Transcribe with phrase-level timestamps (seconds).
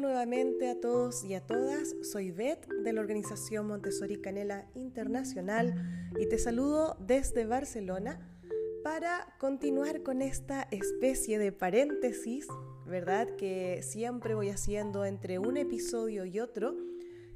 [0.00, 6.26] Nuevamente a todos y a todas, soy Beth de la organización Montessori Canela Internacional y
[6.26, 8.18] te saludo desde Barcelona
[8.82, 12.48] para continuar con esta especie de paréntesis,
[12.86, 13.36] ¿verdad?
[13.36, 16.74] Que siempre voy haciendo entre un episodio y otro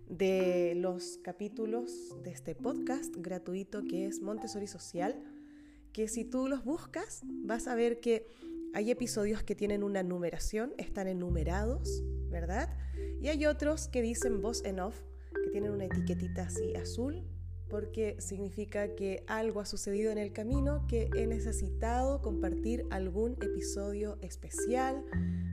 [0.09, 5.23] de los capítulos de este podcast gratuito que es Montessori Social,
[5.93, 8.27] que si tú los buscas vas a ver que
[8.75, 12.69] hay episodios que tienen una numeración, están enumerados, ¿verdad?
[13.21, 15.01] Y hay otros que dicen voz en off,
[15.45, 17.25] que tienen una etiquetita así azul,
[17.69, 24.19] porque significa que algo ha sucedido en el camino, que he necesitado compartir algún episodio
[24.23, 25.05] especial,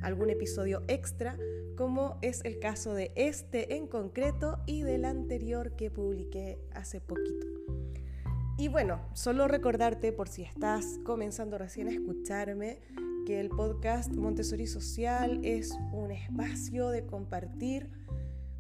[0.01, 1.37] algún episodio extra,
[1.75, 7.47] como es el caso de este en concreto y del anterior que publiqué hace poquito.
[8.57, 12.79] Y bueno, solo recordarte por si estás comenzando recién a escucharme,
[13.25, 17.89] que el podcast Montessori Social es un espacio de compartir,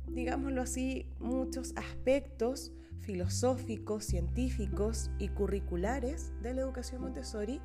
[0.07, 7.61] digámoslo así, muchos aspectos filosóficos, científicos y curriculares de la educación Montessori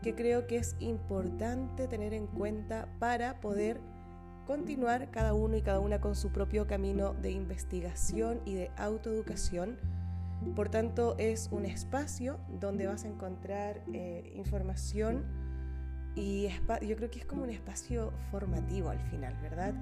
[0.00, 3.80] que creo que es importante tener en cuenta para poder
[4.46, 9.78] continuar cada uno y cada una con su propio camino de investigación y de autoeducación.
[10.54, 15.43] Por tanto, es un espacio donde vas a encontrar eh, información
[16.16, 16.48] y
[16.86, 19.74] yo creo que es como un espacio formativo al final, ¿verdad?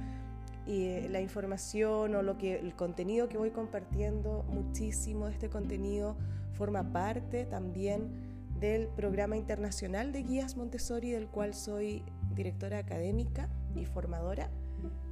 [0.66, 6.16] Y la información o lo que, el contenido que voy compartiendo, muchísimo de este contenido
[6.54, 8.10] forma parte también
[8.58, 14.50] del programa internacional de guías Montessori, del cual soy directora académica y formadora,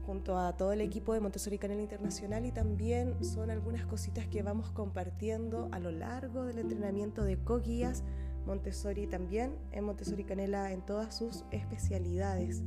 [0.06, 4.42] junto a todo el equipo de Montessori Canela Internacional y también son algunas cositas que
[4.42, 8.02] vamos compartiendo a lo largo del entrenamiento de co-guías
[8.46, 12.62] Montessori también, en Montessori Canela en todas sus especialidades.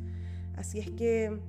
[0.55, 1.39] Así es que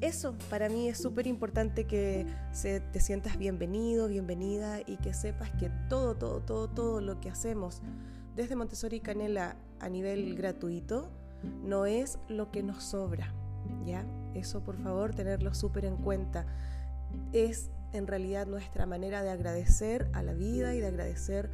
[0.00, 5.50] eso para mí es súper importante que se, te sientas bienvenido, bienvenida y que sepas
[5.52, 7.82] que todo, todo, todo, todo lo que hacemos
[8.36, 11.10] desde Montessori Canela a nivel gratuito
[11.64, 13.34] no es lo que nos sobra,
[13.84, 14.04] ¿ya?
[14.34, 16.46] Eso por favor tenerlo súper en cuenta.
[17.32, 21.50] Es en realidad nuestra manera de agradecer a la vida y de agradecer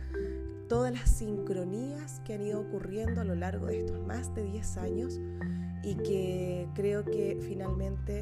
[0.68, 4.76] todas las sincronías que han ido ocurriendo a lo largo de estos más de 10
[4.78, 5.20] años
[5.82, 8.20] y que creo que finalmente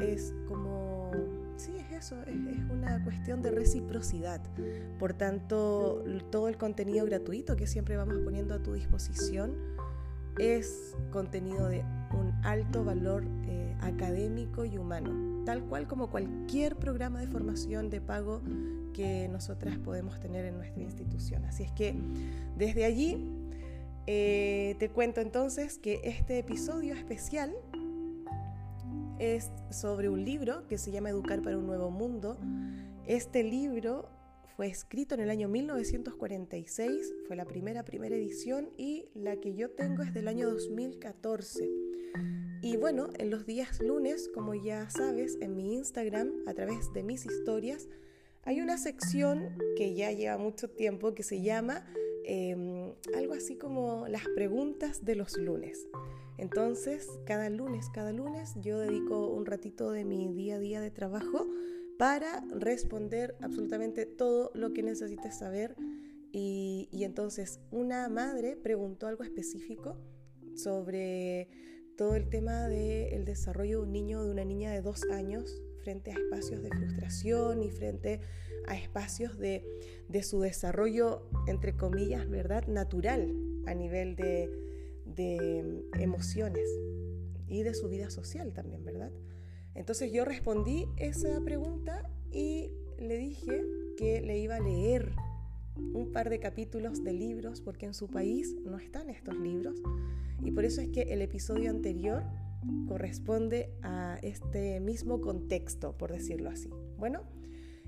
[0.00, 1.10] es como,
[1.56, 2.36] sí, es eso, es,
[2.70, 4.40] una cuestión de reciprocidad.
[4.98, 9.56] Por tanto, todo el contenido gratuito que siempre vamos poniendo a tu disposición
[10.38, 17.20] es contenido de un alto valor eh, académico y humano, tal cual como cualquier programa
[17.20, 18.42] de formación de pago
[18.92, 21.44] que nosotras podemos tener en nuestra institución.
[21.44, 21.94] Así es que
[22.56, 23.18] desde allí
[24.06, 27.54] eh, te cuento entonces que este episodio especial
[29.18, 32.38] es sobre un libro que se llama Educar para un Nuevo Mundo.
[33.06, 34.08] Este libro
[34.56, 39.70] fue escrito en el año 1946, fue la primera, primera edición y la que yo
[39.70, 41.68] tengo es del año 2014.
[42.64, 47.02] Y bueno, en los días lunes, como ya sabes, en mi Instagram, a través de
[47.02, 47.90] mis historias,
[48.42, 51.84] hay una sección que ya lleva mucho tiempo que se llama
[52.24, 55.86] em, algo así como las preguntas de los lunes.
[56.38, 60.90] Entonces, cada lunes, cada lunes yo dedico un ratito de mi día a día de
[60.90, 61.46] trabajo
[61.98, 65.76] para responder absolutamente todo lo que necesites saber.
[66.32, 69.98] Y, y entonces una madre preguntó algo específico
[70.54, 75.62] sobre todo el tema del desarrollo de un niño de una niña de dos años
[75.82, 78.20] frente a espacios de frustración y frente
[78.66, 79.64] a espacios de,
[80.22, 82.66] su desarrollo, entre comillas, ¿verdad?
[82.66, 83.30] Natural
[83.66, 84.50] a nivel de,
[85.04, 86.68] de emociones
[87.46, 89.12] y de su vida social también, ¿verdad?
[89.74, 93.64] Entonces yo respondí esa pregunta y le dije
[93.96, 95.12] que le iba a leer
[95.76, 99.80] un par de capítulos de libros porque en su país no están estos libros
[100.42, 102.24] y por eso es que el episodio anterior
[102.86, 106.70] corresponde a este mismo contexto, por decirlo así.
[106.98, 107.22] Bueno,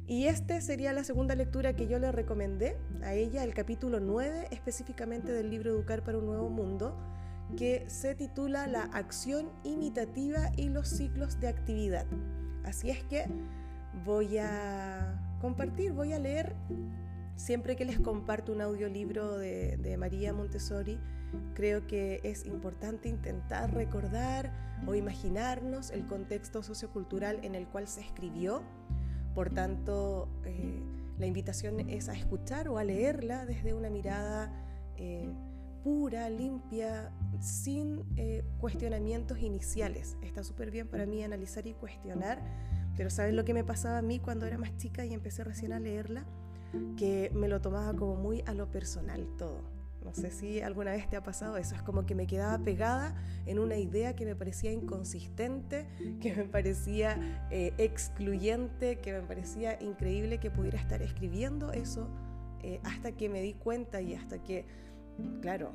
[0.07, 4.49] y este sería la segunda lectura que yo le recomendé a ella, el capítulo 9
[4.51, 6.97] específicamente del libro Educar para un Nuevo Mundo,
[7.57, 12.07] que se titula La acción imitativa y los ciclos de actividad.
[12.65, 13.27] Así es que
[14.05, 16.55] voy a compartir, voy a leer
[17.37, 20.99] siempre que les comparto un audiolibro de, de María Montessori
[21.55, 24.53] Creo que es importante intentar recordar
[24.87, 28.63] o imaginarnos el contexto sociocultural en el cual se escribió.
[29.35, 30.83] Por tanto, eh,
[31.19, 34.53] la invitación es a escuchar o a leerla desde una mirada
[34.97, 35.31] eh,
[35.83, 37.11] pura, limpia,
[37.41, 40.17] sin eh, cuestionamientos iniciales.
[40.23, 42.43] Está súper bien para mí analizar y cuestionar,
[42.97, 45.73] pero ¿sabes lo que me pasaba a mí cuando era más chica y empecé recién
[45.73, 46.27] a leerla?
[46.97, 49.77] Que me lo tomaba como muy a lo personal todo.
[50.07, 53.17] No sé si alguna vez te ha pasado eso, es como que me quedaba pegada
[53.45, 55.85] en una idea que me parecía inconsistente,
[56.21, 62.09] que me parecía eh, excluyente, que me parecía increíble que pudiera estar escribiendo eso
[62.63, 64.65] eh, hasta que me di cuenta y hasta que,
[65.41, 65.73] claro,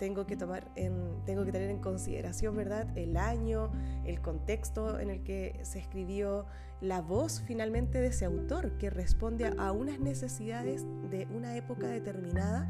[0.00, 2.88] tengo que tomar en, tengo que tener en consideración, ¿verdad?
[2.96, 3.70] El año,
[4.06, 6.46] el contexto en el que se escribió,
[6.80, 12.66] la voz finalmente de ese autor que responde a unas necesidades de una época determinada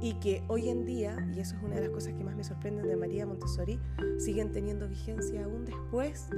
[0.00, 2.44] y que hoy en día, y eso es una de las cosas que más me
[2.44, 3.78] sorprenden de María Montessori,
[4.18, 6.30] siguen teniendo vigencia aún después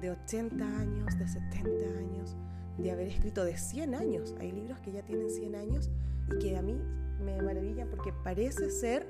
[0.00, 2.36] de 80 años, de 70 años,
[2.78, 4.32] de haber escrito de 100 años.
[4.38, 5.90] Hay libros que ya tienen 100 años
[6.28, 6.80] y que a mí
[7.20, 9.06] me maravillan porque parece ser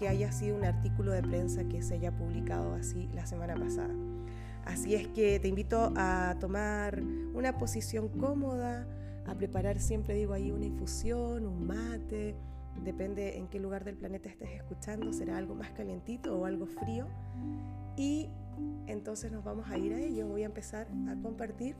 [0.00, 3.94] que haya sido un artículo de prensa que se haya publicado así la semana pasada.
[4.64, 7.02] Así es que te invito a tomar
[7.34, 8.86] una posición cómoda,
[9.26, 12.34] a preparar siempre digo ahí una infusión, un mate,
[12.82, 17.06] depende en qué lugar del planeta estés escuchando, será algo más calientito o algo frío.
[17.98, 18.30] Y
[18.86, 20.26] entonces nos vamos a ir a ello.
[20.28, 21.76] Voy a empezar a compartir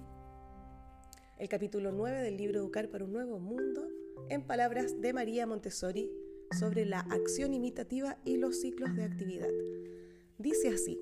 [1.38, 3.88] el capítulo 9 del libro Educar para un Nuevo Mundo
[4.28, 6.10] en palabras de María Montessori
[6.58, 9.50] sobre la acción imitativa y los ciclos de actividad.
[10.38, 10.98] Dice así,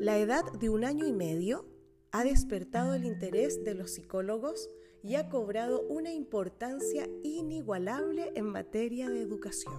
[0.00, 1.66] la edad de un año y medio
[2.10, 4.70] ha despertado el interés de los psicólogos
[5.02, 9.74] y ha cobrado una importancia inigualable en materia de educación.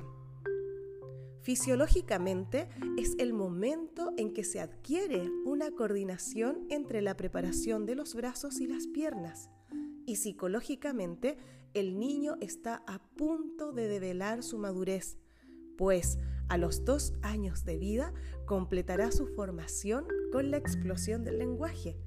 [1.42, 8.16] Fisiológicamente es el momento en que se adquiere una coordinación entre la preparación de los
[8.16, 9.50] brazos y las piernas
[10.06, 11.38] y psicológicamente
[11.74, 15.18] el niño está a punto de develar su madurez,
[15.78, 18.14] pues a los dos años de vida
[18.46, 21.98] completará su formación con la explosión del lenguaje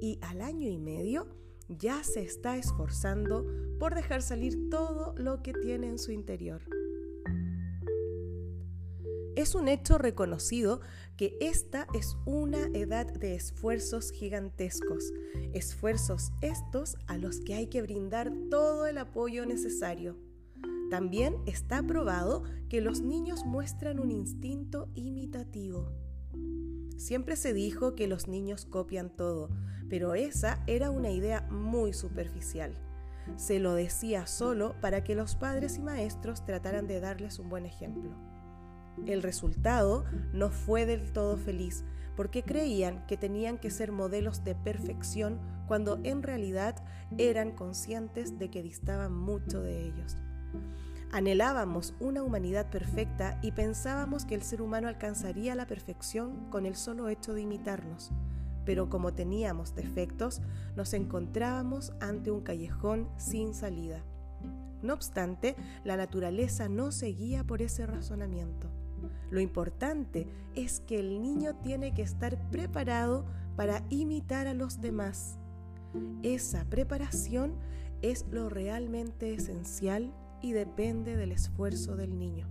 [0.00, 1.28] y al año y medio
[1.68, 3.46] ya se está esforzando
[3.78, 6.62] por dejar salir todo lo que tiene en su interior.
[9.34, 10.82] Es un hecho reconocido
[11.16, 15.10] que esta es una edad de esfuerzos gigantescos,
[15.54, 20.18] esfuerzos estos a los que hay que brindar todo el apoyo necesario.
[20.90, 25.90] También está probado que los niños muestran un instinto imitativo.
[26.98, 29.48] Siempre se dijo que los niños copian todo,
[29.88, 32.74] pero esa era una idea muy superficial.
[33.36, 37.64] Se lo decía solo para que los padres y maestros trataran de darles un buen
[37.64, 38.31] ejemplo.
[39.06, 41.84] El resultado no fue del todo feliz,
[42.16, 46.76] porque creían que tenían que ser modelos de perfección cuando en realidad
[47.18, 50.16] eran conscientes de que distaban mucho de ellos.
[51.10, 56.74] Anhelábamos una humanidad perfecta y pensábamos que el ser humano alcanzaría la perfección con el
[56.74, 58.10] solo hecho de imitarnos,
[58.64, 60.40] pero como teníamos defectos,
[60.74, 64.02] nos encontrábamos ante un callejón sin salida.
[64.80, 65.54] No obstante,
[65.84, 68.71] la naturaleza no seguía por ese razonamiento.
[69.32, 73.24] Lo importante es que el niño tiene que estar preparado
[73.56, 75.38] para imitar a los demás.
[76.22, 77.54] Esa preparación
[78.02, 80.12] es lo realmente esencial
[80.42, 82.46] y depende del esfuerzo del niño.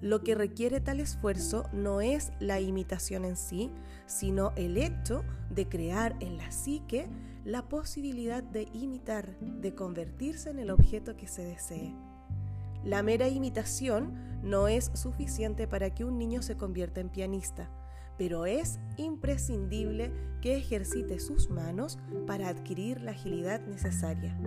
[0.00, 3.70] Lo que requiere tal esfuerzo no es la imitación en sí,
[4.06, 7.06] sino el hecho de crear en la psique
[7.44, 11.94] la posibilidad de imitar, de convertirse en el objeto que se desee.
[12.84, 17.70] La mera imitación no es suficiente para que un niño se convierta en pianista,
[18.18, 20.12] pero es imprescindible
[20.42, 24.38] que ejercite sus manos para adquirir la agilidad necesaria.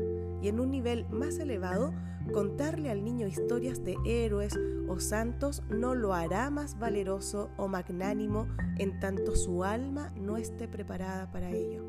[0.41, 1.93] Y en un nivel más elevado,
[2.31, 4.53] contarle al niño historias de héroes
[4.87, 10.67] o santos no lo hará más valeroso o magnánimo en tanto su alma no esté
[10.67, 11.83] preparada para ello.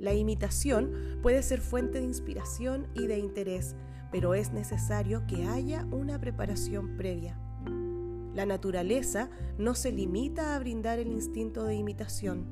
[0.00, 0.92] La imitación
[1.22, 3.74] puede ser fuente de inspiración y de interés,
[4.16, 7.38] pero es necesario que haya una preparación previa.
[8.32, 12.46] La naturaleza no se limita a brindar el instinto de imitación,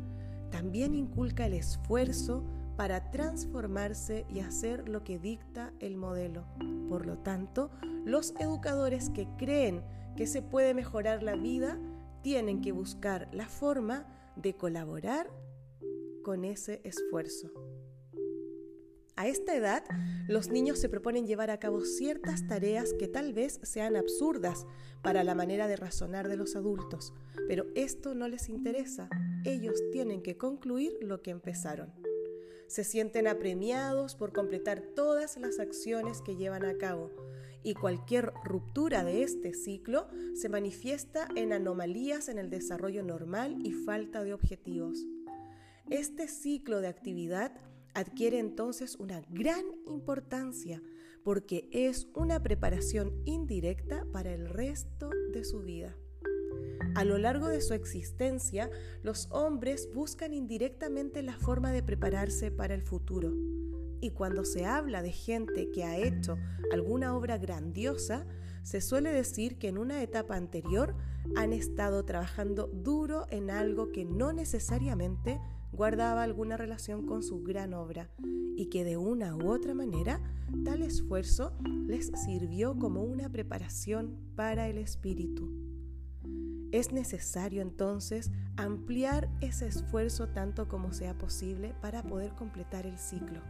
[0.51, 2.45] también inculca el esfuerzo
[2.77, 6.45] para transformarse y hacer lo que dicta el modelo.
[6.91, 7.71] Por lo tanto,
[8.05, 9.83] los educadores que creen
[10.19, 11.79] que se puede mejorar la vida
[12.21, 14.05] tienen que buscar la forma
[14.37, 15.31] de colaborar
[16.25, 17.74] con ese esfuerzo.
[19.17, 19.85] A esta edad,
[20.27, 24.67] los niños se proponen llevar a cabo ciertas tareas que tal vez sean absurdas
[25.03, 27.13] para la manera de razonar de los adultos,
[27.47, 29.09] pero esto no les interesa.
[29.45, 31.93] Ellos tienen que concluir lo que empezaron.
[32.67, 37.13] Se sienten apremiados por completar todas las acciones que llevan a cabo
[37.63, 43.73] y cualquier ruptura de este ciclo se manifiesta en anomalías en el desarrollo normal y
[43.73, 44.99] falta de objetivos.
[45.89, 47.53] Este ciclo de actividad
[47.95, 50.83] adquiere entonces una gran importancia
[51.23, 55.97] porque es una preparación indirecta para el resto de su vida.
[56.95, 58.71] A lo largo de su existencia,
[59.03, 63.33] los hombres buscan indirectamente la forma de prepararse para el futuro.
[64.01, 66.37] Y cuando se habla de gente que ha hecho
[66.73, 68.27] alguna obra grandiosa,
[68.63, 70.95] se suele decir que en una etapa anterior
[71.37, 75.41] han estado trabajando duro en algo que no necesariamente
[75.75, 78.09] guardaba alguna relación con su gran obra
[78.57, 80.21] y que de una u otra manera
[80.65, 81.53] tal esfuerzo
[81.87, 85.51] les sirvió como una preparación para el espíritu.
[86.71, 93.41] Es necesario entonces ampliar ese esfuerzo tanto como sea posible para poder completar el ciclo.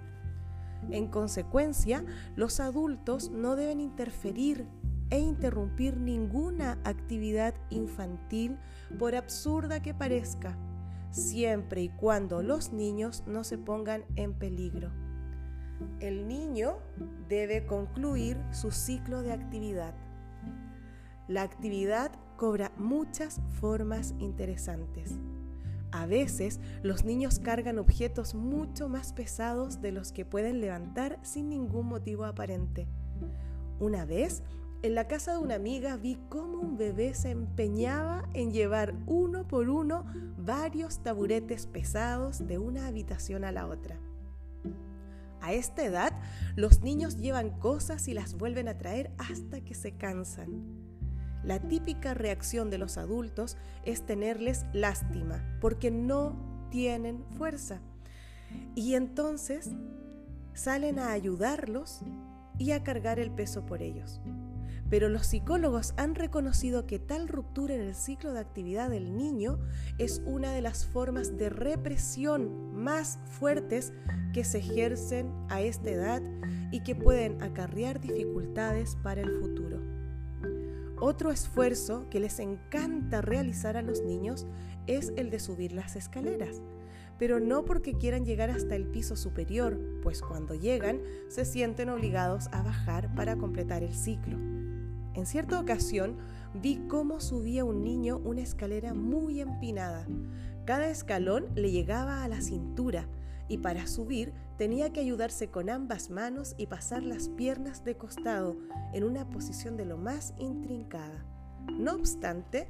[0.90, 2.04] En consecuencia,
[2.36, 4.66] los adultos no deben interferir
[5.10, 8.58] e interrumpir ninguna actividad infantil
[8.98, 10.58] por absurda que parezca,
[11.14, 14.90] siempre y cuando los niños no se pongan en peligro.
[16.00, 16.78] El niño
[17.28, 19.94] debe concluir su ciclo de actividad.
[21.28, 25.18] La actividad cobra muchas formas interesantes.
[25.92, 31.48] A veces los niños cargan objetos mucho más pesados de los que pueden levantar sin
[31.48, 32.88] ningún motivo aparente.
[33.78, 34.42] Una vez
[34.84, 39.48] en la casa de una amiga vi cómo un bebé se empeñaba en llevar uno
[39.48, 40.04] por uno
[40.36, 43.98] varios taburetes pesados de una habitación a la otra.
[45.40, 46.12] A esta edad,
[46.54, 50.50] los niños llevan cosas y las vuelven a traer hasta que se cansan.
[51.42, 57.80] La típica reacción de los adultos es tenerles lástima porque no tienen fuerza.
[58.74, 59.70] Y entonces
[60.52, 62.00] salen a ayudarlos
[62.58, 64.20] y a cargar el peso por ellos
[64.90, 69.58] pero los psicólogos han reconocido que tal ruptura en el ciclo de actividad del niño
[69.98, 73.92] es una de las formas de represión más fuertes
[74.32, 76.22] que se ejercen a esta edad
[76.70, 79.80] y que pueden acarrear dificultades para el futuro.
[81.00, 84.46] Otro esfuerzo que les encanta realizar a los niños
[84.86, 86.62] es el de subir las escaleras,
[87.18, 92.48] pero no porque quieran llegar hasta el piso superior, pues cuando llegan se sienten obligados
[92.52, 94.53] a bajar para completar el ciclo.
[95.14, 96.16] En cierta ocasión
[96.54, 100.06] vi cómo subía un niño una escalera muy empinada.
[100.64, 103.06] Cada escalón le llegaba a la cintura
[103.48, 108.56] y para subir tenía que ayudarse con ambas manos y pasar las piernas de costado
[108.92, 111.24] en una posición de lo más intrincada.
[111.72, 112.68] No obstante,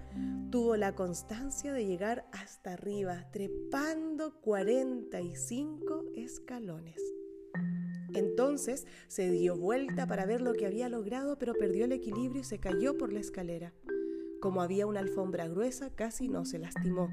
[0.50, 7.13] tuvo la constancia de llegar hasta arriba, trepando 45 escalones.
[8.14, 12.44] Entonces se dio vuelta para ver lo que había logrado, pero perdió el equilibrio y
[12.44, 13.72] se cayó por la escalera.
[14.40, 17.08] Como había una alfombra gruesa, casi no se lastimó.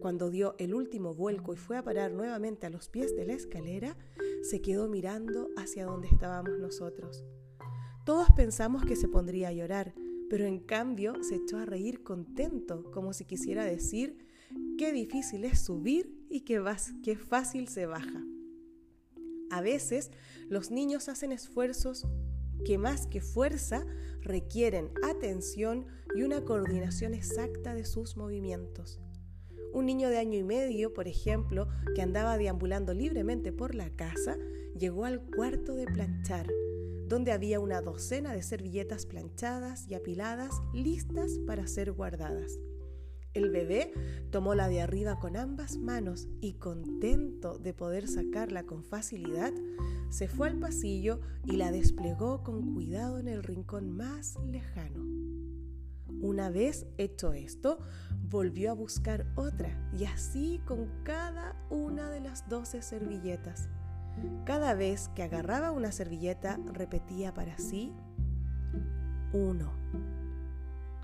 [0.00, 3.34] Cuando dio el último vuelco y fue a parar nuevamente a los pies de la
[3.34, 3.96] escalera,
[4.42, 7.24] se quedó mirando hacia donde estábamos nosotros.
[8.04, 9.94] Todos pensamos que se pondría a llorar,
[10.28, 14.18] pero en cambio se echó a reír contento, como si quisiera decir
[14.76, 16.62] qué difícil es subir y qué,
[17.02, 18.22] qué fácil se baja.
[19.54, 20.10] A veces
[20.48, 22.08] los niños hacen esfuerzos
[22.64, 23.86] que más que fuerza
[24.20, 29.00] requieren atención y una coordinación exacta de sus movimientos.
[29.72, 34.36] Un niño de año y medio, por ejemplo, que andaba deambulando libremente por la casa,
[34.76, 36.48] llegó al cuarto de planchar,
[37.06, 42.58] donde había una docena de servilletas planchadas y apiladas listas para ser guardadas.
[43.34, 43.92] El bebé
[44.30, 49.52] tomó la de arriba con ambas manos y contento de poder sacarla con facilidad,
[50.08, 55.02] se fue al pasillo y la desplegó con cuidado en el rincón más lejano.
[56.20, 57.80] Una vez hecho esto,
[58.30, 63.68] volvió a buscar otra y así con cada una de las doce servilletas.
[64.44, 67.92] Cada vez que agarraba una servilleta repetía para sí,
[69.32, 69.72] uno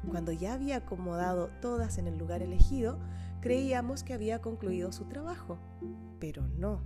[0.09, 2.99] cuando ya había acomodado todas en el lugar elegido,
[3.41, 5.59] creíamos que había concluido su trabajo,
[6.19, 6.83] pero no.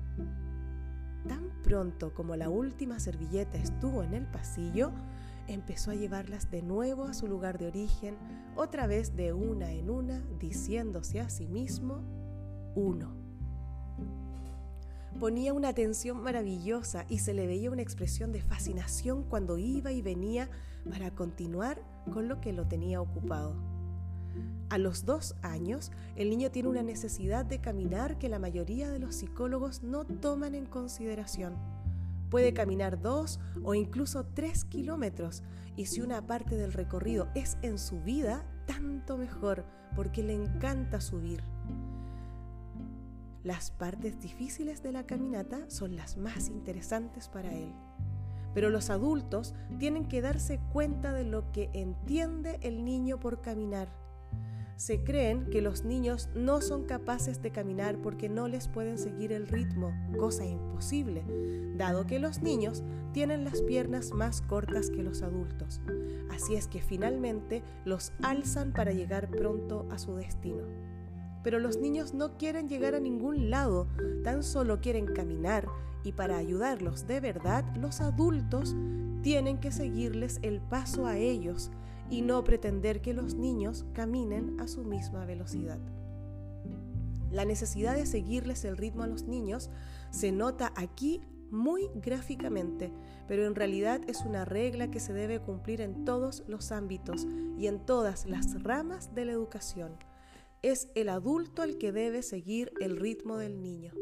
[1.28, 4.92] Tan pronto como la última servilleta estuvo en el pasillo,
[5.46, 8.16] empezó a llevarlas de nuevo a su lugar de origen,
[8.56, 12.02] otra vez de una en una, diciéndose a sí mismo,
[12.74, 13.23] uno.
[15.18, 20.02] Ponía una atención maravillosa y se le veía una expresión de fascinación cuando iba y
[20.02, 20.50] venía
[20.90, 21.80] para continuar
[22.12, 23.54] con lo que lo tenía ocupado.
[24.70, 28.98] A los dos años, el niño tiene una necesidad de caminar que la mayoría de
[28.98, 31.54] los psicólogos no toman en consideración.
[32.28, 35.44] Puede caminar dos o incluso tres kilómetros
[35.76, 41.53] y si una parte del recorrido es en subida, tanto mejor, porque le encanta subir.
[43.44, 47.74] Las partes difíciles de la caminata son las más interesantes para él.
[48.54, 53.92] Pero los adultos tienen que darse cuenta de lo que entiende el niño por caminar.
[54.76, 59.30] Se creen que los niños no son capaces de caminar porque no les pueden seguir
[59.30, 61.22] el ritmo, cosa imposible,
[61.76, 62.82] dado que los niños
[63.12, 65.82] tienen las piernas más cortas que los adultos.
[66.30, 70.93] Así es que finalmente los alzan para llegar pronto a su destino.
[71.44, 73.86] Pero los niños no quieren llegar a ningún lado,
[74.24, 75.68] tan solo quieren caminar
[76.02, 78.74] y para ayudarlos de verdad los adultos
[79.22, 81.70] tienen que seguirles el paso a ellos
[82.10, 85.78] y no pretender que los niños caminen a su misma velocidad.
[87.30, 89.70] La necesidad de seguirles el ritmo a los niños
[90.10, 92.92] se nota aquí muy gráficamente,
[93.26, 97.26] pero en realidad es una regla que se debe cumplir en todos los ámbitos
[97.58, 99.92] y en todas las ramas de la educación
[100.64, 103.92] es el adulto el que debe seguir el ritmo del niño.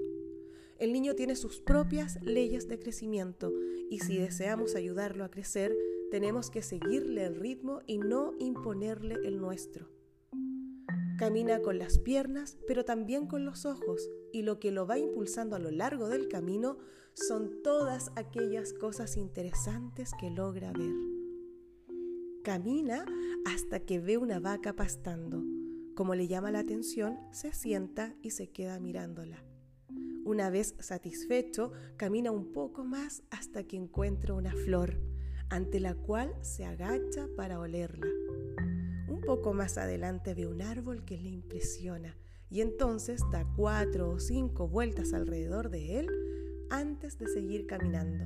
[0.78, 3.52] El niño tiene sus propias leyes de crecimiento
[3.90, 5.76] y si deseamos ayudarlo a crecer,
[6.12, 9.88] tenemos que seguirle el ritmo y no imponerle el nuestro.
[11.18, 15.56] Camina con las piernas, pero también con los ojos, y lo que lo va impulsando
[15.56, 16.78] a lo largo del camino
[17.14, 20.94] son todas aquellas cosas interesantes que logra ver.
[22.44, 23.04] Camina
[23.46, 25.42] hasta que ve una vaca pastando
[25.94, 29.44] como le llama la atención, se sienta y se queda mirándola.
[30.24, 35.00] Una vez satisfecho, camina un poco más hasta que encuentra una flor,
[35.48, 38.06] ante la cual se agacha para olerla.
[39.08, 42.16] Un poco más adelante ve un árbol que le impresiona
[42.48, 46.08] y entonces da cuatro o cinco vueltas alrededor de él
[46.70, 48.24] antes de seguir caminando.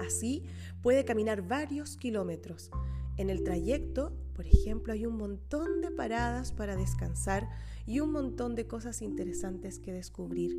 [0.00, 0.44] Así
[0.82, 2.70] puede caminar varios kilómetros.
[3.16, 7.48] En el trayecto por ejemplo, hay un montón de paradas para descansar
[7.86, 10.56] y un montón de cosas interesantes que descubrir.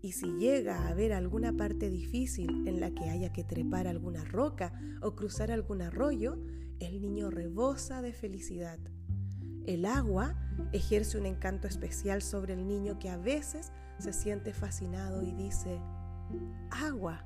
[0.00, 4.24] Y si llega a haber alguna parte difícil en la que haya que trepar alguna
[4.24, 6.38] roca o cruzar algún arroyo,
[6.78, 8.78] el niño rebosa de felicidad.
[9.66, 10.36] El agua
[10.72, 15.80] ejerce un encanto especial sobre el niño que a veces se siente fascinado y dice,
[16.70, 17.24] agua,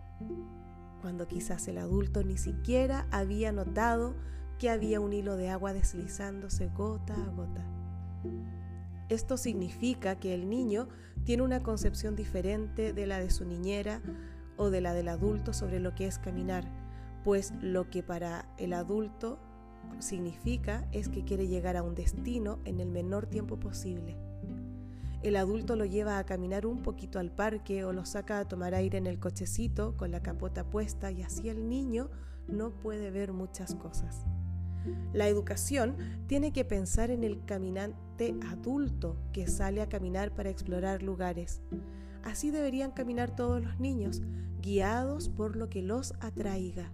[1.02, 4.14] cuando quizás el adulto ni siquiera había notado
[4.62, 7.66] que había un hilo de agua deslizándose gota a gota.
[9.08, 10.86] Esto significa que el niño
[11.24, 14.00] tiene una concepción diferente de la de su niñera
[14.56, 16.64] o de la del adulto sobre lo que es caminar,
[17.24, 19.40] pues lo que para el adulto
[19.98, 24.16] significa es que quiere llegar a un destino en el menor tiempo posible.
[25.24, 28.76] El adulto lo lleva a caminar un poquito al parque o lo saca a tomar
[28.76, 32.10] aire en el cochecito con la capota puesta y así el niño
[32.46, 34.24] no puede ver muchas cosas.
[35.12, 41.02] La educación tiene que pensar en el caminante adulto que sale a caminar para explorar
[41.02, 41.62] lugares.
[42.22, 44.22] Así deberían caminar todos los niños,
[44.60, 46.92] guiados por lo que los atraiga.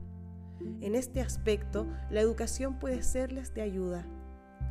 [0.80, 4.06] En este aspecto, la educación puede serles de ayuda.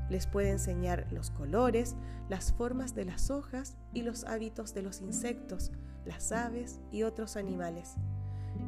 [0.10, 1.95] Les puede enseñar los colores,
[2.30, 5.71] las formas de las hojas y los hábitos de los insectos,
[6.06, 7.95] las aves y otros animales.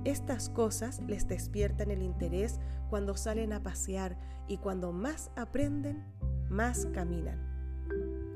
[0.05, 6.03] Estas cosas les despiertan el interés cuando salen a pasear y cuando más aprenden,
[6.49, 7.39] más caminan.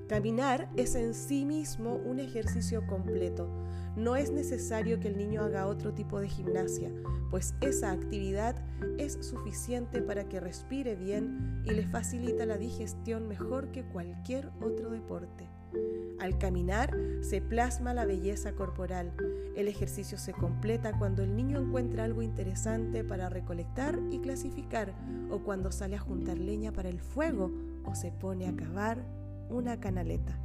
[0.07, 3.49] Caminar es en sí mismo un ejercicio completo.
[3.95, 6.91] No es necesario que el niño haga otro tipo de gimnasia,
[7.29, 8.55] pues esa actividad
[8.97, 14.89] es suficiente para que respire bien y le facilita la digestión mejor que cualquier otro
[14.89, 15.47] deporte.
[16.19, 19.13] Al caminar se plasma la belleza corporal.
[19.55, 24.93] El ejercicio se completa cuando el niño encuentra algo interesante para recolectar y clasificar,
[25.29, 27.51] o cuando sale a juntar leña para el fuego
[27.83, 29.03] o se pone a cavar
[29.49, 30.39] una canaleta.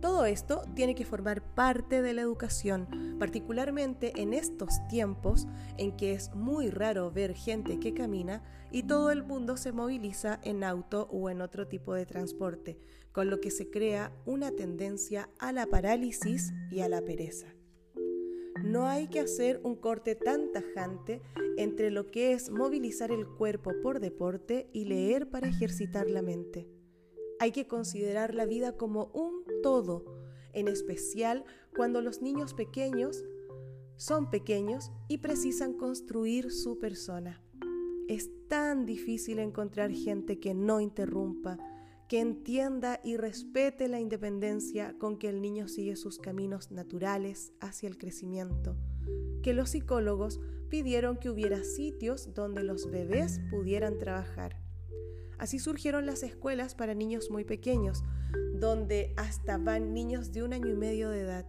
[0.00, 2.88] Todo esto tiene que formar parte de la educación,
[3.20, 8.42] particularmente en estos tiempos en que es muy raro ver gente que camina
[8.72, 12.80] y todo el mundo se moviliza en auto o en otro tipo de transporte,
[13.12, 17.54] con lo que se crea una tendencia a la parálisis y a la pereza.
[18.64, 21.20] No hay que hacer un corte tan tajante
[21.56, 26.68] entre lo que es movilizar el cuerpo por deporte y leer para ejercitar la mente.
[27.38, 30.04] Hay que considerar la vida como un todo,
[30.52, 31.44] en especial
[31.74, 33.24] cuando los niños pequeños
[33.96, 37.42] son pequeños y precisan construir su persona.
[38.08, 41.56] es tan difícil encontrar gente que no interrumpa,
[42.12, 47.88] que entienda y respete la independencia con que el niño sigue sus caminos naturales hacia
[47.88, 48.76] el crecimiento,
[49.42, 54.58] que los psicólogos pidieron que hubiera sitios donde los bebés pudieran trabajar.
[55.38, 58.04] Así surgieron las escuelas para niños muy pequeños,
[58.60, 61.46] donde hasta van niños de un año y medio de edad.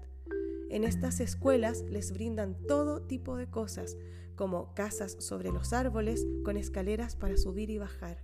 [0.69, 3.97] En estas escuelas les brindan todo tipo de cosas,
[4.37, 8.23] como casas sobre los árboles con escaleras para subir y bajar.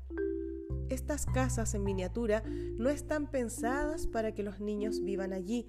[0.89, 2.43] Estas casas en miniatura
[2.77, 5.67] no están pensadas para que los niños vivan allí,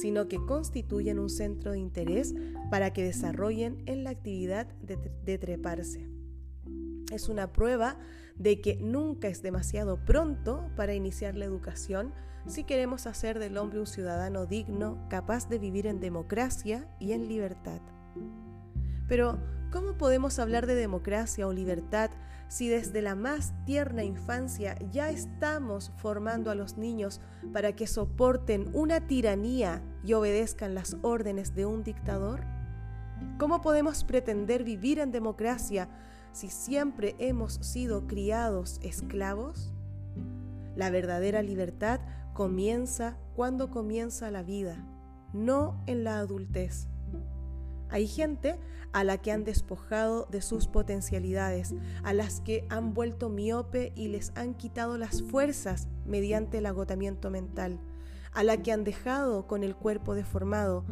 [0.00, 2.34] sino que constituyen un centro de interés
[2.70, 6.08] para que desarrollen en la actividad de, treparse.
[7.12, 7.98] Es una prueba
[8.36, 12.14] de que nunca es demasiado pronto para iniciar la educación
[12.46, 17.28] si queremos hacer del hombre un ciudadano digno, capaz de vivir en democracia y en
[17.28, 17.80] libertad.
[19.12, 19.36] Pero,
[19.70, 22.08] ¿cómo podemos hablar de democracia o libertad
[22.48, 27.20] si desde la más tierna infancia ya estamos formando a los niños
[27.52, 32.40] para que soporten una tiranía y obedezcan las órdenes de un dictador?
[33.38, 35.90] ¿Cómo podemos pretender vivir en democracia
[36.32, 39.74] si siempre hemos sido criados esclavos?
[40.74, 42.00] La verdadera libertad
[42.32, 44.82] comienza cuando comienza la vida,
[45.34, 46.88] no en la adultez.
[47.92, 48.58] Hay gente
[48.92, 54.08] a la que han despojado de sus potencialidades, a las que han vuelto miope y
[54.08, 57.80] les han quitado las fuerzas mediante el agotamiento mental,
[58.32, 60.84] a la que han dejado con el cuerpo deformado,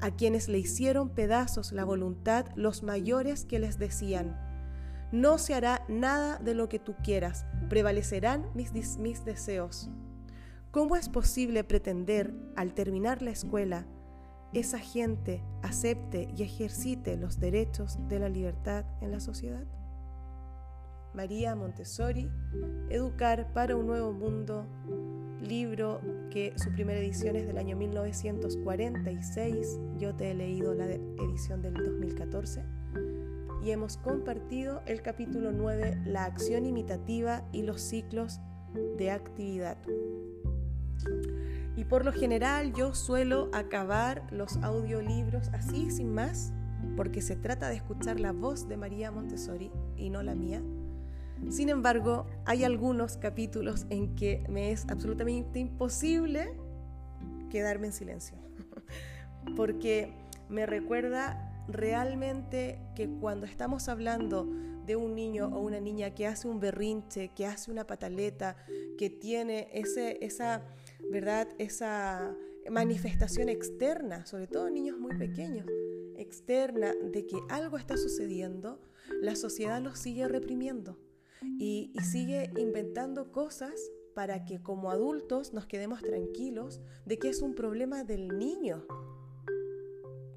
[0.00, 4.36] a quienes le hicieron pedazos la voluntad los mayores que les decían,
[5.12, 9.90] no se hará nada de lo que tú quieras, prevalecerán mis, mis deseos.
[10.70, 13.86] ¿Cómo es posible pretender, al terminar la escuela,
[14.52, 19.64] esa gente acepte y ejercite los derechos de la libertad en la sociedad?
[21.14, 22.30] María Montessori,
[22.88, 24.66] Educar para un Nuevo Mundo,
[25.42, 31.62] libro que su primera edición es del año 1946, yo te he leído la edición
[31.62, 32.64] del 2014,
[33.62, 38.40] y hemos compartido el capítulo 9, la acción imitativa y los ciclos
[38.96, 39.76] de actividad.
[41.82, 46.52] Y por lo general yo suelo acabar los audiolibros así, sin más,
[46.96, 50.62] porque se trata de escuchar la voz de María Montessori y no la mía.
[51.50, 56.54] Sin embargo, hay algunos capítulos en que me es absolutamente imposible
[57.50, 58.38] quedarme en silencio,
[59.56, 60.14] porque
[60.48, 64.46] me recuerda realmente que cuando estamos hablando
[64.86, 68.54] de un niño o una niña que hace un berrinche, que hace una pataleta,
[68.96, 70.62] que tiene ese, esa
[71.10, 71.48] ¿verdad?
[71.58, 72.36] Esa
[72.70, 75.66] manifestación externa, sobre todo niños muy pequeños,
[76.16, 78.80] externa de que algo está sucediendo,
[79.20, 80.98] la sociedad lo sigue reprimiendo
[81.58, 83.72] y, sigue inventando cosas
[84.14, 88.86] para que como adultos nos quedemos tranquilos de que es un problema del niño.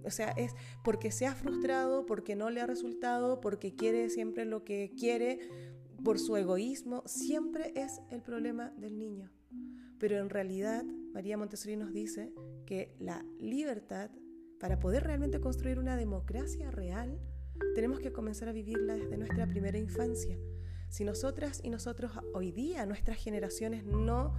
[0.03, 4.45] O sea, es porque se ha frustrado, porque no le ha resultado, porque quiere siempre
[4.45, 5.39] lo que quiere,
[6.03, 9.31] por su egoísmo, siempre es el problema del niño.
[10.07, 10.83] Pero en realidad,
[11.15, 12.31] María Montessori nos dice
[12.67, 14.11] que la libertad,
[14.59, 17.19] para poder realmente construir una democracia real,
[17.73, 20.37] tenemos que comenzar a vivirla desde nuestra primera infancia.
[20.89, 24.35] Si nosotras y nosotros hoy día, nuestras generaciones no,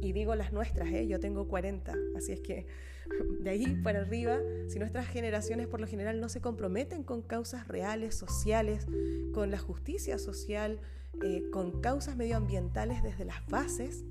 [0.00, 1.08] y digo las nuestras, ¿eh?
[1.08, 2.68] yo tengo 40, así es que
[3.40, 7.66] de ahí para arriba, si nuestras generaciones por lo general no se comprometen con causas
[7.66, 8.86] reales, sociales,
[9.34, 10.78] con la justicia social,
[11.24, 14.04] eh, con causas medioambientales desde las bases,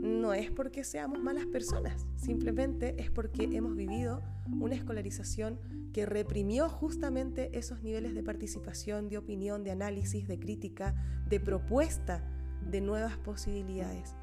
[0.00, 4.22] no es porque seamos malas personas, simplemente es porque hemos vivido
[4.58, 5.58] una escolarización
[5.92, 10.94] que reprimió justamente esos niveles de participación, de opinión, de análisis, de crítica,
[11.28, 12.24] de propuesta
[12.70, 14.14] de nuevas posibilidades.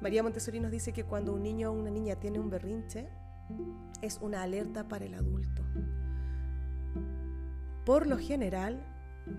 [0.00, 3.08] María Montessori nos dice que cuando un niño o una niña tiene un berrinche,
[4.00, 5.62] es una alerta para el adulto.
[7.84, 8.82] Por lo general,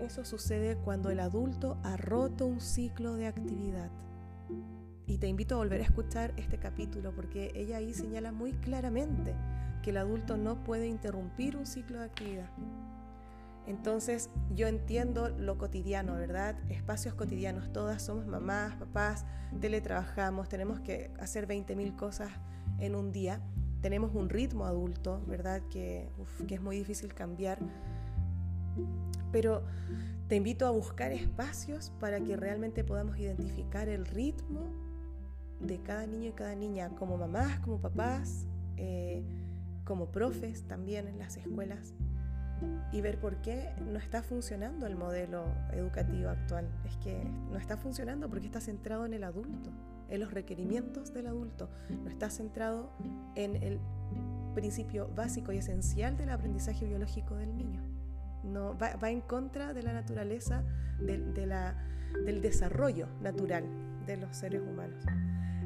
[0.00, 3.90] eso sucede cuando el adulto ha roto un ciclo de actividad
[5.06, 9.34] y te invito a volver a escuchar este capítulo porque ella ahí señala muy claramente
[9.82, 12.50] que el adulto no puede interrumpir un ciclo de actividad.
[13.66, 16.56] Entonces yo entiendo lo cotidiano, ¿verdad?
[16.70, 19.24] Espacios cotidianos, todas somos mamás, papás,
[19.60, 22.30] teletrabajamos, tenemos que hacer 20.000 cosas
[22.78, 23.40] en un día,
[23.80, 25.62] tenemos un ritmo adulto, ¿verdad?
[25.70, 26.10] Que,
[26.46, 27.58] que es muy difícil cambiar.
[29.32, 29.64] Pero
[30.28, 34.72] te invito a buscar espacios para que realmente podamos identificar el ritmo
[35.60, 39.24] de cada niño y cada niña, como mamás, como papás, eh,
[39.84, 41.94] como profes también en las escuelas,
[42.92, 46.66] y ver por qué no está funcionando el modelo educativo actual.
[46.86, 49.70] Es que no está funcionando porque está centrado en el adulto,
[50.08, 52.90] en los requerimientos del adulto, no está centrado
[53.34, 53.80] en el
[54.54, 57.82] principio básico y esencial del aprendizaje biológico del niño.
[58.44, 60.62] No, va, en contra de la naturaleza,
[61.00, 61.18] de,
[62.24, 63.64] del desarrollo natural
[64.06, 65.04] de los seres humanos.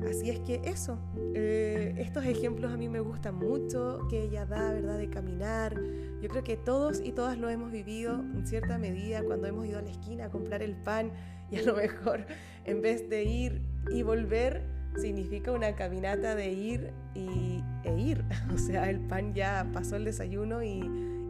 [0.08, 0.98] Así es que eso,
[1.34, 5.74] eh, estos ejemplos a mí me gustan mucho, que ella da, ¿verdad?, de caminar.
[6.22, 9.78] Yo creo que todos y todas lo hemos vivido en cierta medida cuando hemos ido
[9.78, 11.10] a la esquina a comprar el pan
[11.50, 12.26] y a lo mejor
[12.64, 14.62] en vez de ir y volver,
[14.96, 18.24] significa una caminata de ir y, e ir.
[18.54, 20.80] O sea, el pan ya pasó el desayuno y,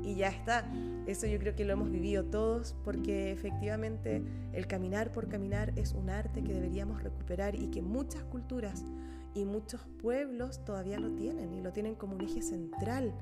[0.09, 0.65] y ya está.
[1.07, 5.93] Eso yo creo que lo hemos vivido todos porque efectivamente el caminar por caminar es
[5.93, 8.87] un arte que deberíamos recuperar y que muchas culturas
[9.35, 13.13] y muchos pueblos todavía lo tienen y lo tienen como un eje central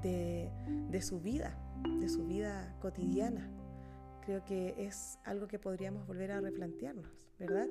[0.00, 0.48] de,
[0.90, 1.58] de su vida,
[2.00, 3.50] de su vida cotidiana.
[4.24, 7.08] Creo que es algo que podríamos volver a replantearnos,
[7.40, 7.66] ¿verdad?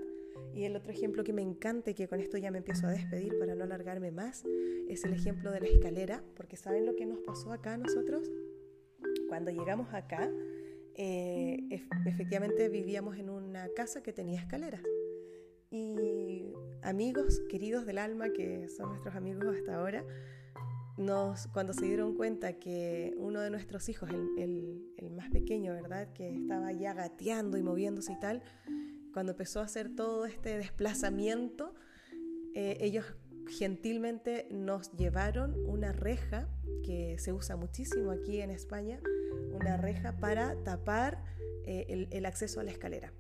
[0.54, 2.92] Y el otro ejemplo que me encanta y que con esto ya me empiezo a
[2.92, 4.44] despedir para no alargarme más
[4.90, 8.30] es el ejemplo de la escalera, porque ¿saben lo que nos pasó acá nosotros?
[9.32, 10.30] cuando llegamos acá,
[10.94, 11.58] eh,
[12.06, 14.82] efectivamente vivíamos en una casa que tenía escaleras.
[15.70, 20.04] Y amigos queridos del alma, que son nuestros amigos hasta ahora,
[21.54, 26.12] cuando se dieron cuenta que uno de nuestros hijos, el, el, más pequeño, ¿verdad?
[26.12, 28.44] Que estaba ya gateando y moviéndose y tal,
[29.14, 31.74] cuando empezó a hacer todo este desplazamiento,
[32.54, 33.06] eh, ellos
[33.48, 36.48] gentilmente nos llevaron una reja
[36.84, 39.00] que se usa muchísimo aquí en España,
[39.54, 41.24] una reja para tapar
[41.66, 43.14] eh, el, acceso a la escalera.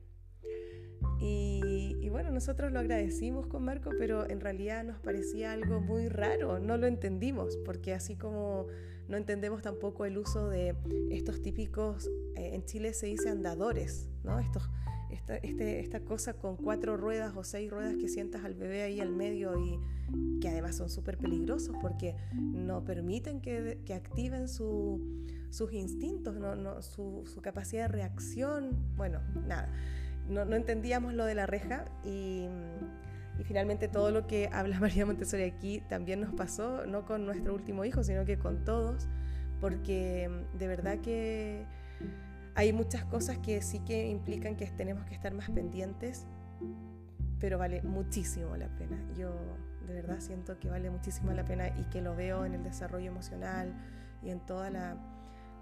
[1.24, 6.60] Y, bueno, nosotros lo agradecimos con Marco, pero en realidad nos parecía algo muy raro,
[6.60, 8.66] no lo entendimos, porque así como
[9.08, 10.76] no entendemos tampoco el uso de
[11.12, 14.40] estos típicos, eh, en Chile se dice andadores, ¿no?
[14.40, 14.70] Estos,
[15.12, 19.00] esta, este, esta cosa con cuatro ruedas o seis ruedas que sientas al bebé ahí
[19.00, 19.80] al medio y
[20.40, 26.56] que además son súper peligrosos porque no permiten que, que activen su, sus instintos, no,
[26.56, 28.96] no, su, su, capacidad de reacción.
[28.96, 29.70] Bueno, nada,
[30.28, 32.48] no, no entendíamos lo de la reja y,
[33.40, 37.54] y, finalmente todo lo que habla María Montessori aquí también nos pasó, no con nuestro
[37.54, 39.08] último hijo, sino que con todos,
[39.60, 41.66] porque de verdad que
[42.56, 46.26] hay muchas cosas que sí que implican que tenemos que estar más pendientes,
[47.40, 48.98] pero vale muchísimo la pena.
[49.16, 49.32] Yo
[49.88, 53.08] de verdad siento que vale muchísimo la pena y que lo veo en el desarrollo
[53.08, 53.74] emocional
[54.22, 54.96] y en toda la,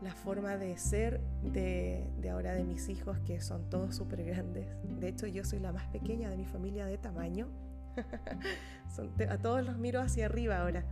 [0.02, 4.68] la forma de ser de, de, ahora de mis hijos, que son todos súper grandes.
[4.84, 7.48] De hecho, yo soy la más pequeña de mi familia de tamaño.
[9.30, 10.86] a todos los miro hacia arriba ahora.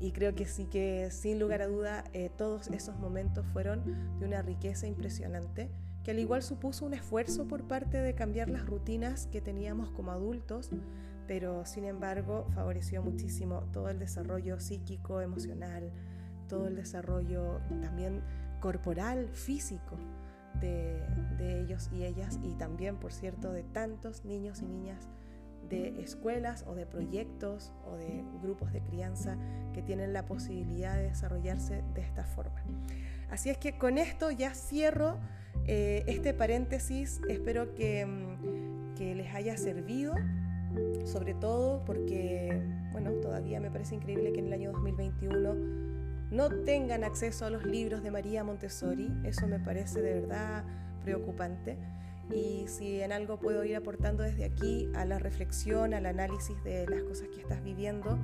[0.00, 4.26] Y creo que sí que sin lugar a duda eh, todos esos momentos fueron de
[4.26, 5.70] una riqueza impresionante,
[6.04, 10.12] que al igual supuso un esfuerzo por parte de cambiar las rutinas que teníamos como
[10.12, 10.70] adultos,
[11.26, 15.92] pero sin embargo favoreció muchísimo todo el desarrollo psíquico, emocional,
[16.48, 18.22] todo el desarrollo también
[18.60, 19.98] corporal, físico
[20.60, 21.02] de,
[21.36, 25.08] de ellos y ellas, y también, por cierto, de tantos niños y niñas
[25.68, 29.36] de escuelas o de proyectos o de grupos de crianza
[29.72, 32.62] que tienen la posibilidad de desarrollarse de esta forma.
[33.30, 35.18] Así es que con esto ya cierro
[35.66, 40.14] eh, este paréntesis, espero que, mm, que les haya servido,
[41.04, 45.54] sobre todo porque, bueno, todavía me parece increíble que en el año 2021
[46.30, 50.64] no tengan acceso a los libros de María Montessori, eso me parece de verdad
[51.02, 51.78] preocupante
[52.34, 56.86] y si en algo puedo ir aportando desde aquí a la reflexión, al análisis de
[56.86, 58.18] las cosas que estás viviendo,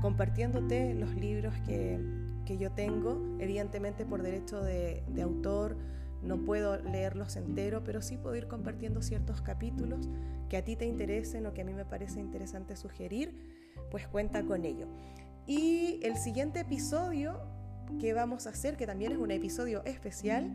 [0.00, 2.00] compartiéndote los libros que,
[2.46, 5.76] que yo tengo, evidentemente por derecho de, de autor,
[6.22, 10.08] no puedo leerlos entero, pero sí puedo ir compartiendo ciertos capítulos
[10.48, 13.34] que a ti te interesen o que a mí me parece interesante sugerir,
[13.90, 14.86] pues cuenta con ello.
[15.46, 17.40] Y el siguiente episodio
[17.98, 20.52] que vamos a hacer, que también es un episodio especial,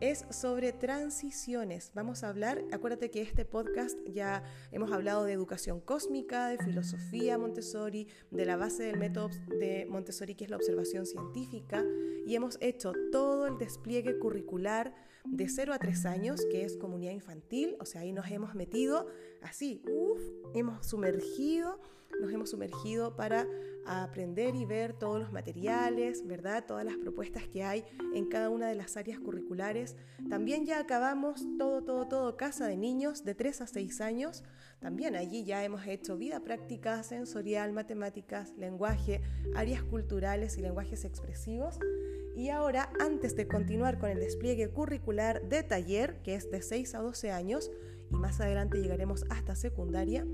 [0.00, 1.92] es sobre transiciones.
[1.94, 7.38] Vamos a hablar, acuérdate que este podcast ya hemos hablado de educación cósmica, de filosofía
[7.38, 11.84] Montessori, de la base del método de Montessori que es la observación científica
[12.26, 17.12] y hemos hecho todo el despliegue curricular de 0 a 3 años, que es comunidad
[17.12, 19.06] infantil, o sea, ahí nos hemos metido
[19.42, 20.20] así, uff,
[20.54, 21.80] hemos sumergido
[22.20, 23.46] nos hemos sumergido para
[23.86, 26.64] aprender y ver todos los materiales, ¿verdad?
[26.66, 29.96] Todas las propuestas que hay en cada una de las áreas curriculares.
[30.28, 34.44] También ya acabamos todo, todo, todo, casa de niños de 3 a 6 años.
[34.80, 39.22] También allí ya hemos hecho vida práctica, sensorial, matemáticas, lenguaje,
[39.54, 41.78] áreas culturales y lenguajes expresivos.
[42.34, 46.94] Y ahora, antes de continuar con el despliegue curricular de taller, que es de 6
[46.94, 47.70] a 12 años,
[48.10, 50.26] y más adelante llegaremos hasta secundaria,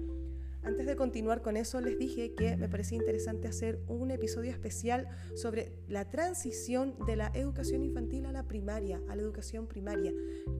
[0.62, 5.08] antes de continuar con eso, les dije que me parecía interesante hacer un episodio especial
[5.34, 10.12] sobre la transición de la educación infantil a la primaria, a la educación primaria.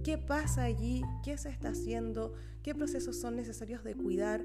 [0.03, 1.03] ¿Qué pasa allí?
[1.25, 2.35] ¿Qué se está haciendo?
[2.63, 4.45] ¿Qué procesos son necesarios de cuidar?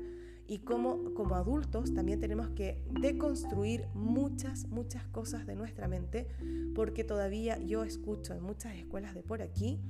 [0.49, 6.27] y cómo como adultos también tenemos que deconstruir muchas, muchas cosas de nuestra mente,
[6.73, 9.81] porque todavía yo escucho en muchas escuelas de por aquí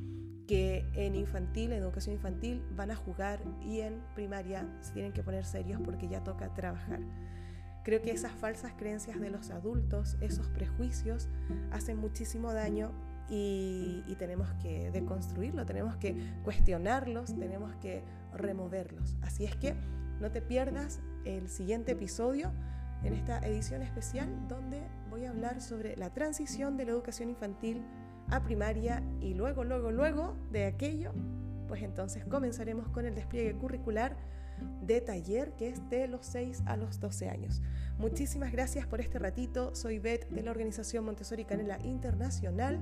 [0.48, 5.22] que en infantil, en educación infantil, van a jugar y en primaria se tienen que
[5.22, 7.02] poner serios porque ya toca trabajar.
[7.84, 11.30] Creo que esas falsas creencias de los adultos, esos prejuicios,
[11.72, 12.92] hacen muchísimo daño
[13.30, 19.18] y, y, tenemos que deconstruirlo, tenemos que cuestionarlos, tenemos que removerlos.
[19.22, 19.76] Así es que
[20.22, 22.54] no te pierdas el siguiente episodio
[23.04, 27.84] en esta edición especial donde voy a hablar sobre la transición de la educación infantil
[28.30, 31.12] a primaria y luego, luego, luego de aquello,
[31.68, 34.18] pues entonces comenzaremos con el despliegue curricular
[34.82, 37.62] de taller que es de los 6 a los 12 años.
[38.00, 39.76] Muchísimas gracias por este ratito.
[39.76, 42.80] Soy Beth de la organización Montessori Canela Internacional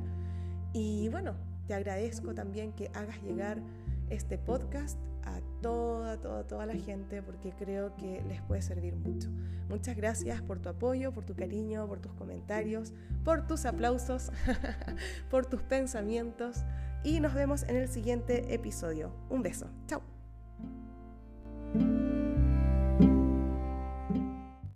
[0.73, 1.35] y bueno,
[1.67, 3.59] te agradezco también que hagas llegar
[4.09, 9.29] este podcast a toda, toda, toda la gente porque creo que les puede servir mucho.
[9.69, 14.31] Muchas gracias por tu apoyo, por tu cariño, por tus comentarios, por tus aplausos,
[15.31, 16.63] por tus pensamientos
[17.03, 19.11] y nos vemos en el siguiente episodio.
[19.29, 19.67] Un beso.
[19.87, 20.14] Chao.